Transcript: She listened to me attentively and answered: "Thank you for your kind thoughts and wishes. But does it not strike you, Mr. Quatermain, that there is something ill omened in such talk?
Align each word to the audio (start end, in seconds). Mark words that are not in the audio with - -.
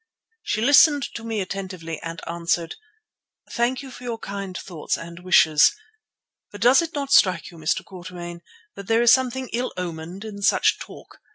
She 0.41 0.61
listened 0.61 1.03
to 1.13 1.23
me 1.23 1.41
attentively 1.41 2.01
and 2.01 2.27
answered: 2.27 2.73
"Thank 3.51 3.83
you 3.83 3.91
for 3.91 4.03
your 4.03 4.17
kind 4.17 4.57
thoughts 4.57 4.97
and 4.97 5.19
wishes. 5.19 5.75
But 6.51 6.61
does 6.61 6.81
it 6.81 6.95
not 6.95 7.11
strike 7.11 7.51
you, 7.51 7.59
Mr. 7.59 7.85
Quatermain, 7.85 8.41
that 8.73 8.87
there 8.87 9.03
is 9.03 9.13
something 9.13 9.49
ill 9.53 9.71
omened 9.77 10.25
in 10.25 10.41
such 10.41 10.79
talk? 10.79 11.19